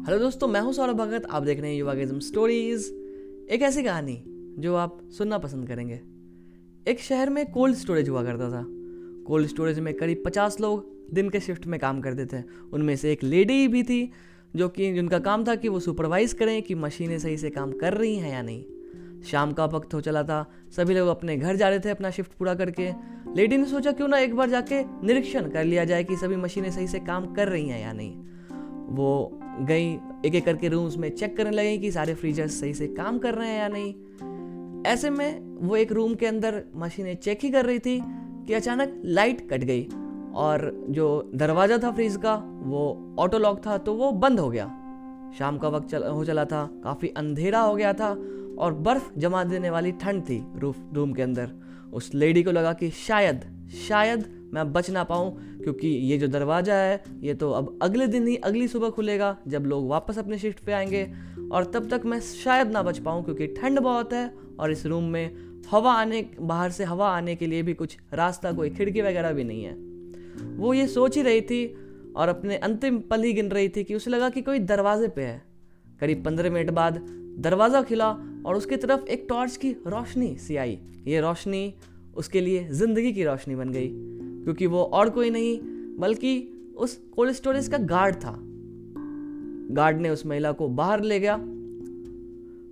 Hello 0.00 0.18
दोस्तों, 0.18 0.48
मैं 0.48 0.60
हूँ 0.60 0.72
सौरभ 0.72 0.96
भगत। 0.96 1.26
आप 1.30 1.42
देख 1.42 1.60
रहे 1.60 1.70
हैं 1.70 1.78
युवागिज्म 1.78 2.18
स्टोरीज 2.18 2.84
एक 3.50 3.62
ऐसी 3.62 3.82
कहानी 3.82 4.24
जो 4.58 4.74
आप 4.74 5.00
सुनना 5.18 5.38
पसंद 5.38 5.68
करेंगे। 5.68 6.00
एक 6.90 7.00
शहर 7.00 7.30
में 7.30 7.52
कोल्ड 7.52 7.76
स्टोरेज 7.76 8.08
हुआ 8.08 8.22
करता 8.24 8.50
था। 8.50 8.64
कोल्ड 9.26 9.48
स्टोरेज 9.48 9.80
में 9.80 9.94
करीब 9.94 10.22
पचास 10.26 10.60
लोग 10.60 10.86
दिन 11.14 11.28
के 11.28 11.40
शिफ्ट 11.40 11.66
में 11.66 11.80
काम 11.80 12.00
करते 12.00 12.26
थे। 12.26 12.42
उनमें 12.72 12.96
से 12.96 13.12
एक 13.12 13.24
लेडी 13.24 13.68
भी 13.68 13.82
थी, 13.82 14.10
जो 14.56 14.68
कि 14.68 14.92
जिनका 14.92 15.18
काम 15.18 15.44
था 15.46 15.54
कि 15.54 15.68
वो 15.68 15.80
सुपरवाइज 15.80 16.32
करें 16.32 16.62
कि 16.62 16.74
मशीनें 16.74 17.18
सही 17.18 17.36
से 17.36 17.50
काम 17.50 17.72
कर 17.72 17.94
रही 17.94 18.16
हैं 18.16 18.32
या 18.32 18.42
नहीं। 18.42 18.64
शाम 19.22 19.52
का 19.52 19.64
वक्त 19.64 19.94
हो 19.94 20.00
चला 20.00 20.22
था। 20.22 20.50
सभी 20.76 20.94
लोग 20.94 21.08
अपने 21.08 21.36
घर 21.36 21.56
जा 21.56 21.68
रहे 21.68 21.80
थे 21.80 21.90
अपना 21.90 22.10
शिफ्ट 22.10 22.32
पूरा 22.32 22.54
करके। 22.54 22.92
लेडी 23.36 23.56
ने 23.56 23.64
सोचा, 23.64 23.92
क्यों 23.92 24.08
ना 24.08 24.18
एक 24.18 24.34
बार 24.34 24.50
जाके 24.50 24.82
निरीक्षण 25.06 25.50
कर 25.50 25.64
लिया 25.64 25.84
जाए 25.84 26.04
कि 26.04 26.16
सभी 26.16 26.36
मशीनें 26.36 26.70
सही 26.70 26.88
से 26.88 26.98
काम 26.98 27.34
कर 27.34 27.48
रही 27.48 27.68
हैं 27.68 27.82
या 27.82 27.92
नहीं? 27.92 28.39
वो 28.90 29.38
गई 29.60 29.92
एक 30.26 30.34
एक 30.34 30.44
करके 30.44 30.68
रूम्स 30.68 30.96
में 30.96 31.08
चेक 31.10 31.36
करने 31.36 31.50
लगी 31.50 31.78
कि 31.78 31.90
सारे 31.92 32.14
फ्रीजर्स 32.14 32.60
सही 32.60 32.74
से 32.74 32.86
काम 32.88 33.18
कर 33.18 33.34
रहे 33.34 33.48
हैं 33.48 33.58
या 33.58 33.68
नहीं। 33.68 34.82
ऐसे 34.86 35.10
में 35.10 35.40
वो 35.60 35.76
एक 35.76 35.92
रूम 35.92 36.14
के 36.14 36.26
अंदर 36.26 36.62
मशीनें 36.76 37.14
चेक 37.16 37.38
ही 37.42 37.50
कर 37.50 37.66
रही 37.66 37.78
थी 37.78 38.00
कि 38.46 38.54
अचानक 38.54 39.00
लाइट 39.04 39.48
कट 39.50 39.64
गई 39.64 39.86
और 40.34 40.70
जो 40.90 41.30
दरवाज़ा 41.34 41.78
था 41.78 41.90
फ्रीज 41.90 42.16
का 42.16 42.34
वो 42.64 43.16
ऑटो 43.18 43.38
लॉक 43.38 43.60
था 43.66 43.76
तो 43.78 43.94
वो 43.94 44.10
बंद 44.12 44.40
हो 44.40 44.48
गया। 44.50 44.66
शाम 45.38 45.58
का 45.58 45.68
वक्त 45.68 45.88
चल, 45.88 46.04
हो 46.04 46.24
चला 46.24 46.44
था 46.44 46.68
काफ़ी 46.84 47.08
अंधेरा 47.16 47.60
हो 47.60 47.74
गया 47.74 47.92
था 47.92 48.10
और 48.58 48.74
बर्फ़ 48.86 49.10
जमा 49.18 49.44
देने 49.44 49.70
वाली 49.70 49.92
ठंड 49.92 50.22
थी 50.22 50.42
रूफ 50.56 50.76
रूम 50.94 51.12
के 51.12 51.22
अंदर। 51.22 51.50
उस 51.92 52.10
लेडी 52.14 52.42
को 52.42 52.52
लगा 52.52 52.72
कि 52.72 52.90
शायद 52.90 53.44
शायद 53.88 54.24
मैं 54.54 54.72
बच 54.72 54.90
ना 54.90 55.04
पाऊँ, 55.04 55.58
क्योंकि 55.62 55.88
ये 55.88 56.18
जो 56.18 56.28
दरवाज़ा 56.28 56.74
है, 56.74 57.04
ये 57.22 57.34
तो 57.34 57.50
अब 57.50 57.78
अगले 57.82 58.06
दिन 58.06 58.26
ही, 58.26 58.36
अगली 58.36 58.68
सुबह 58.68 58.90
खुलेगा, 58.90 59.36
जब 59.48 59.64
लोग 59.64 59.88
वापस 59.88 60.18
अपने 60.18 60.38
शिफ्ट 60.38 60.64
पे 60.64 60.72
आएँगे। 60.72 61.12
और 61.52 61.64
तब 61.64 61.88
तक 61.90 62.02
मैं 62.04 62.20
शायद 62.20 62.70
ना 62.70 62.82
बच 62.82 62.98
पाऊँ, 62.98 63.24
क्योंकि 63.24 63.46
ठंड 63.46 63.80
बहुत 63.80 64.12
है, 64.12 64.34
और 64.60 64.72
इस 64.72 64.86
रूम 64.86 65.04
में 65.04 65.36
हवा 65.70 65.92
आने, 65.92 66.30
बाहर 66.40 66.70
से 66.70 66.84
हवा 66.84 67.08
आने 67.08 67.36
के 67.36 67.46
लिए 67.46 67.62
भी 67.62 67.74
कुछ 67.74 67.96
रास्ता, 68.14 68.52
कोई 68.52 68.70
खिड़की 68.70 69.02
वगैरह 69.02 69.32
भी 69.32 69.44
नहीं 69.44 69.64
है। 69.64 69.74
वो 70.56 70.74
ये 70.74 70.86
सोच 70.86 71.16
ही 71.16 71.22
रही 71.22 71.40
थी, 71.40 71.76
और 72.16 72.28
अपने 72.28 72.56
अंतिम 72.56 72.98
पल 73.00 73.22
ही 73.22 73.32
गिन 73.32 73.48
रही 73.48 73.68
थी 73.68 73.84
कि 73.84 73.94
उसे 73.94 74.10
लगा 74.10 74.28
कि 74.28 74.42
कोई 74.42 74.58
दरवाजे 74.58 75.08
पे 75.08 75.22
है। 75.22 75.42
करीब 76.00 76.24
पंद्रह 76.24 76.50
मिनट 76.50 76.70
बाद 76.70 77.06
दरवाज़ा 77.38 77.82
खिला, 77.82 78.10
और 78.46 78.56
उसकी 78.56 78.76
तरफ़ 78.76 79.06
एक 79.06 79.26
टॉर्च 79.28 79.56
की 79.56 79.70
रोशनी 79.70 80.36
सी 80.36 80.56
आई। 80.56 80.78
ये 81.06 81.20
रोशनी, 81.20 81.74
उसके 82.16 82.40
लिए 82.40 82.68
ज़िंदगी 82.68 83.12
की 83.12 83.24
रोशनी 83.24 83.56
बन 83.56 83.70
गई। 83.70 83.88
क्योंकि 84.44 84.66
वो 84.66 84.82
और 84.82 85.10
कोई 85.10 85.30
नहीं, 85.30 85.60
बल्कि 85.98 86.52
उस 86.76 87.00
कोल्ड 87.16 87.32
स्टोरेज 87.32 87.68
का 87.68 87.78
गार्ड 87.78 88.16
था। 88.16 88.38
गार्ड 89.72 90.00
ने 90.00 90.10
उस 90.10 90.26
महिला 90.26 90.52
को 90.52 90.68
बाहर 90.68 91.00
ले 91.00 91.20
गया। 91.20 91.36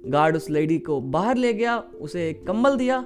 गार्ड 0.07 0.37
उस 0.37 0.51
लेडी 0.51 0.79
को 0.79 1.01
बाहर 1.01 1.37
ले 1.37 1.53
गया, 1.53 1.79
उसे 1.79 2.31
एक 2.31 2.47
कंबल 2.47 2.77
दिया, 2.77 3.05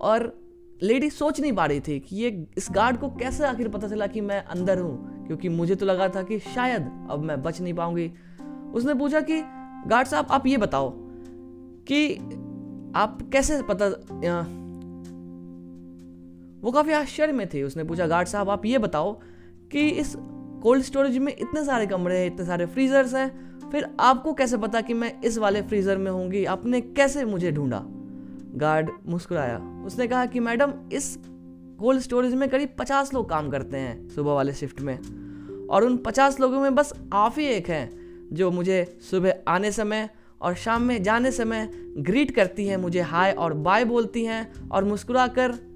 और 0.00 0.40
लेडी 0.82 1.10
सोच 1.10 1.40
नहीं 1.40 1.52
पा 1.52 1.66
रही 1.66 1.80
थी 1.80 2.00
कि 2.00 2.16
ये 2.16 2.46
इस 2.56 2.68
गार्ड 2.72 2.96
को 2.96 3.08
कैसे 3.08 3.44
आखिर 3.44 3.68
पता 3.68 3.88
चला 3.88 4.06
कि 4.06 4.20
मैं 4.20 4.44
अंदर 4.44 4.78
हूँ, 4.78 5.26
क्योंकि 5.26 5.48
मुझे 5.48 5.74
तो 5.74 5.86
लगा 5.86 6.08
था 6.08 6.22
कि 6.22 6.38
शायद 6.38 7.08
अब 7.10 7.20
मैं 7.20 7.42
बच 7.42 7.60
नहीं 7.60 7.74
पाऊँगी। 7.74 8.12
उसने 8.74 8.94
पूछा 8.94 9.20
कि, 9.20 9.40
गार्ड 9.88 10.08
साहब, 10.08 10.26
आप 10.30 10.46
ये 10.46 10.56
बताओ 10.56 10.90
कि 11.88 12.14
आप 12.96 13.18
कैसे 13.32 13.62
पता 13.62 13.86
वो 16.60 16.72
काफ़ी 16.72 16.92
आश्चर्य 16.92 17.32
में 17.32 17.48
थे। 17.48 17.62
उसने 17.62 17.84
पूछा, 17.84 18.06
गार्ड 18.06 18.28
साहब, 18.28 18.50
आप 18.50 18.66
ये 18.66 18.78
बताओ 18.78 19.20
कि 19.72 19.88
इस 19.88 20.16
कोल्ड 20.62 20.82
स्टोरेज 20.82 21.18
में 21.18 21.36
इतने 21.38 21.64
सारे 21.64 21.86
कमरे 21.86 22.18
हैं, 22.18 22.26
इतने 22.26 22.46
सारे 22.46 22.66
फ्रीजर्स 22.66 23.14
हैं, 23.14 23.50
फिर 23.70 23.96
आपको 24.00 24.32
कैसे 24.32 24.56
पता 24.56 24.80
कि 24.80 24.94
मैं 24.94 25.22
इस 25.22 25.38
वाले 25.38 25.62
फ्रीजर 25.62 25.98
में 25.98 26.10
होंगी? 26.10 26.44
आपने 26.44 26.80
कैसे 26.80 27.24
मुझे 27.24 27.52
ढूंढा? 27.52 27.84
गार्ड 28.54 28.90
मुस्कुराया। 29.06 29.82
उसने 29.86 30.06
कहा 30.06 30.26
कि, 30.26 30.40
मैडम, 30.40 30.72
इस 30.92 31.18
कोल्ड 31.80 32.00
स्टोरेज 32.00 32.34
में 32.34 32.48
करीब 32.48 32.68
पचास 32.78 33.14
लोग 33.14 33.28
काम 33.30 33.50
करते 33.50 33.76
हैं 33.76 34.08
सुबह 34.08 34.32
वाले 34.32 34.52
शिफ्ट 34.52 34.80
में, 34.80 34.98
और 35.66 35.84
उन 35.84 35.96
पचास 35.96 36.40
लोगों 36.40 36.60
में 36.60 36.74
बस 36.74 36.92
आप 37.12 37.34
ही 37.38 37.44
एक 37.44 37.68
हैं, 37.68 38.00
जो 38.32 38.50
मुझे 38.50 38.98
सुबह 39.10 39.34
आने 39.48 39.72
समय 39.72 40.08
और 40.40 40.54
शाम 40.54 40.82
में 40.82 41.02
जाने 41.02 41.30
समय 41.30 41.70
ग्रीट 41.98 42.30
करती 42.30 42.66
हैं, 42.66 42.76
मुझे 42.76 43.00
हाय 43.00 43.32
और 43.32 43.54
बाय 43.54 43.84
बोलती 43.84 44.24
हैं 44.24 44.68
और 44.68 44.84
मुस्कुरा 44.84 45.26
कर 45.26 45.69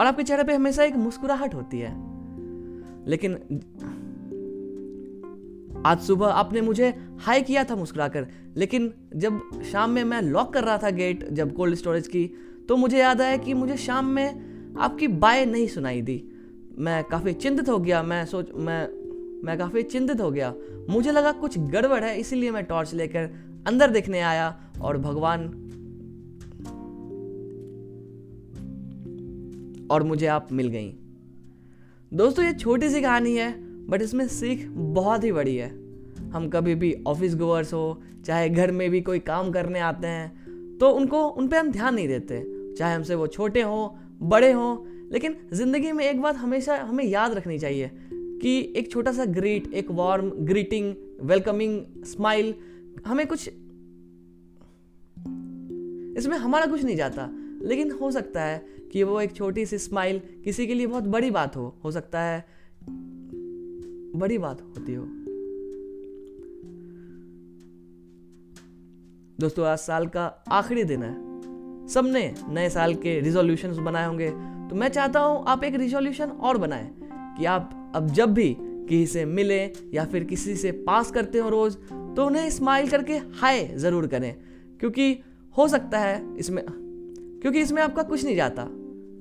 और 0.00 0.06
आपके 0.06 0.22
चेहरे 0.22 0.44
पे 0.44 0.54
हमेशा 0.54 0.84
एक 0.84 0.94
मुस्कुराहट 0.96 1.54
होती 1.54 1.78
है। 1.78 1.90
लेकिन 3.06 3.34
आज 5.86 6.00
सुबह 6.00 6.26
आपने 6.26 6.60
मुझे 6.60 6.88
हाई 7.20 7.42
किया 7.42 7.64
था 7.64 7.76
मुस्कुराकर, 7.76 8.26
लेकिन 8.56 8.92
जब 9.16 9.40
शाम 9.72 9.90
में 9.90 10.04
मैं 10.04 10.22
लॉक 10.22 10.52
कर 10.54 10.64
रहा 10.64 10.78
था 10.78 10.90
गेट, 10.90 11.28
जब 11.30 11.52
कोल्ड 11.52 11.74
स्टोरेज 11.74 12.08
की 12.08 12.26
तो 12.68 12.76
मुझे 12.76 12.98
याद 12.98 13.20
आया 13.20 13.36
कि 13.36 13.54
मुझे 13.54 13.76
शाम 13.76 14.06
में 14.06 14.74
आपकी 14.78 15.08
बाय 15.08 15.44
नहीं 15.46 15.66
सुनाई 15.66 16.00
दी। 16.02 16.22
मैं 16.78 17.02
काफ़ी 17.04 17.32
चिंतित 17.32 17.68
हो 17.68 17.78
गया, 17.78 18.02
मैं 18.02 18.24
सोच, 18.26 18.50
मैं 18.54 18.88
मैं 19.44 19.58
काफ़ी 19.58 19.82
चिंतित 19.82 20.20
हो 20.20 20.30
गया। 20.30 20.54
मुझे 20.90 21.12
लगा 21.12 21.32
कुछ 21.32 21.58
गड़बड़ 21.58 22.02
है, 22.04 22.18
इसीलिए 22.20 22.50
मैं 22.50 22.64
टॉर्च 22.64 22.94
लेकर 22.94 23.30
अंदर 23.66 23.90
देखने 23.90 24.20
आया 24.20 24.54
और 24.80 24.98
भगवान 24.98 25.59
और 29.90 30.02
मुझे 30.02 30.26
आप 30.28 30.52
मिल 30.52 30.68
गई। 30.68 30.92
दोस्तों, 32.12 32.44
ये 32.44 32.52
छोटी 32.54 32.88
सी 32.90 33.00
कहानी 33.00 33.34
है 33.36 33.52
बट 33.86 34.02
इसमें 34.02 34.26
सीख 34.28 34.66
बहुत 34.68 35.24
ही 35.24 35.32
बड़ी 35.32 35.56
है। 35.56 35.68
हम 36.30 36.48
कभी 36.48 36.74
भी 36.74 36.94
ऑफ़िस 37.06 37.34
गोवर्स 37.36 37.72
हो, 37.74 38.02
चाहे 38.24 38.48
घर 38.48 38.72
में 38.72 38.88
भी 38.90 39.00
कोई 39.00 39.18
काम 39.20 39.50
करने 39.50 39.80
आते 39.80 40.06
हैं 40.06 40.78
तो 40.78 40.90
उनको, 40.90 41.26
उन 41.28 41.48
पर 41.48 41.56
हम 41.56 41.70
ध्यान 41.70 41.94
नहीं 41.94 42.08
देते। 42.08 42.42
चाहे 42.78 42.94
हमसे 42.94 43.14
वो 43.14 43.26
छोटे 43.26 43.62
हों, 43.62 43.88
बड़े 44.28 44.50
हों, 44.52 44.76
लेकिन 45.12 45.36
ज़िंदगी 45.52 45.92
में 45.92 46.04
एक 46.04 46.20
बात 46.22 46.36
हमेशा 46.36 46.76
हमें 46.78 47.04
याद 47.04 47.34
रखनी 47.34 47.58
चाहिए 47.58 47.90
कि 48.42 48.72
एक 48.76 48.90
छोटा 48.90 49.12
सा 49.12 49.24
ग्रीट 49.26 49.72
एक 49.74 49.90
वार्म 49.90 50.30
ग्रीटिंग 50.42 50.94
वेलकमिंग 51.22 52.04
स्माइल 52.04 52.54
हमें 53.06 53.26
कुछ 53.26 53.48
इसमें 56.16 56.36
हमारा 56.36 56.66
कुछ 56.66 56.84
नहीं 56.84 56.96
जाता, 56.96 57.28
लेकिन 57.62 57.90
हो 57.92 58.10
सकता 58.10 58.42
है 58.42 58.64
कि 58.92 59.02
वो 59.02 59.20
एक 59.20 59.32
छोटी 59.32 59.66
सी 59.66 59.78
स्माइल 59.78 60.20
किसी 60.44 60.66
के 60.66 60.74
लिए 60.74 60.86
बहुत 60.86 61.04
बड़ी 61.06 61.30
बात 61.30 61.56
हो 61.56 61.74
हो 61.84 61.90
सकता 61.90 62.20
है, 62.20 62.44
बड़ी 64.16 64.38
बात 64.38 64.60
होती 64.60 64.94
हो। 64.94 65.04
दोस्तों, 69.38 69.66
आज 69.66 69.78
साल 69.78 70.06
का 70.06 70.24
आखिरी 70.50 70.84
दिन 70.84 71.02
है। 71.02 71.14
सबने 71.88 72.22
नए 72.48 72.68
साल 72.70 72.94
के 72.94 73.18
रिजोल्यूशन 73.20 73.84
बनाए 73.84 74.06
होंगे। 74.06 74.30
तो 74.70 74.76
मैं 74.76 74.88
चाहता 74.88 75.20
हूँ 75.20 75.44
आप 75.48 75.64
एक 75.64 75.74
रिजोल्यूशन 75.74 76.30
और 76.30 76.58
बनाएँ 76.58 76.90
कि 77.38 77.44
आप 77.44 77.92
अब 77.94 78.10
जब 78.10 78.32
भी 78.34 78.54
किसी 78.58 79.06
से 79.06 79.24
मिले 79.24 79.62
या 79.94 80.04
फिर 80.04 80.24
किसी 80.24 80.54
से 80.56 80.72
पास 80.82 81.10
करते 81.10 81.38
हो 81.38 81.48
रोज 81.48 81.76
तो 82.16 82.26
उन्हें 82.26 82.48
स्माइल 82.50 82.88
करके 82.88 83.16
हाय 83.40 83.64
ज़रूर 83.76 84.06
करें। 84.06 84.34
क्योंकि 84.80 85.16
हो 85.54 85.66
सकता 85.68 85.98
है 85.98 86.22
इसमें, 86.36 86.64
क्योंकि 86.66 87.60
इसमें 87.60 87.82
आपका 87.82 88.02
कुछ 88.02 88.24
नहीं 88.24 88.36
जाता। 88.36 88.68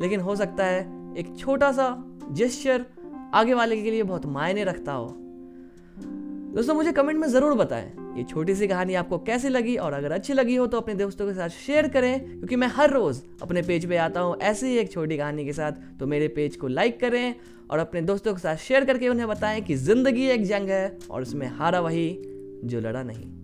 लेकिन 0.02 0.20
हो 0.20 0.36
सकता 0.36 0.66
है 0.66 0.80
एक 1.18 1.36
छोटा 1.38 1.72
सा 1.72 1.96
जेस्चर 2.32 2.86
आगे 3.34 3.54
वाले 3.54 3.82
के 3.82 3.92
लिए 3.92 4.04
बहुत 4.04 4.26
मायने 4.28 4.64
रखता 4.64 4.92
हो। 4.92 5.16
दोस्तों, 6.50 6.74
मुझे 6.76 6.92
कमेंट 6.92 7.20
में 7.20 7.28
ज़रूर 7.28 7.54
बताएँ, 7.54 7.92
ये 8.18 8.24
छोटी 8.24 8.56
सी 8.56 8.68
कहानी 8.68 8.94
आपको 8.96 9.18
कैसी 9.20 9.50
लगी? 9.50 9.76
और 9.78 9.94
अगर 9.94 10.12
अच्छी 10.12 10.34
लगी 10.34 10.56
हो 10.56 10.68
तो 10.68 10.78
अपने 10.78 10.96
दोस्तों 10.96 11.28
के 11.28 11.34
साथ 11.34 11.50
शेयर 11.58 11.88
करें, 11.88 12.20
क्योंकि 12.30 12.56
मैं 12.56 12.68
हर 12.68 12.92
रोज़ 12.92 13.22
अपने 13.42 13.62
पेज 13.62 13.86
पे 13.90 13.98
आता 13.98 14.20
हूँ 14.20 14.36
ऐसे 14.38 14.68
ही 14.68 14.78
एक 14.78 14.92
छोटी 14.92 15.18
कहानी 15.18 15.46
के 15.46 15.54
साथ। 15.54 15.72
तो 16.00 16.08
मेरे 16.08 16.28
पेज 16.28 16.56
को 16.56 16.68
लाइक 16.68 17.00
करें 17.00 17.36
और 17.72 17.80
अपने 17.80 18.02
दोस्तों 18.02 18.34
के 18.34 18.40
साथ 18.40 18.56
शेयर 18.58 18.86
करके 18.86 19.10
उन्हें 19.10 19.28
बताएँ 19.28 19.62
कि 19.62 19.76
ज़िंदगी 19.78 20.28
एक 20.28 20.46
जंग 20.46 20.70
है 20.70 20.98
और 21.12 21.22
उसमें 21.22 21.48
हारा 21.50 21.80
वही 21.80 22.10
जो 22.64 22.80
लड़ा 22.80 23.04
नहीं। 23.04 23.39